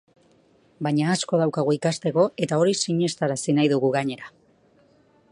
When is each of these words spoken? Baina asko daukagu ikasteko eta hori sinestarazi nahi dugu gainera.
Baina 0.85 1.09
asko 1.15 1.39
daukagu 1.41 1.75
ikasteko 1.75 2.25
eta 2.45 2.59
hori 2.63 2.73
sinestarazi 2.85 3.55
nahi 3.59 3.69
dugu 3.75 3.93
gainera. 3.97 4.33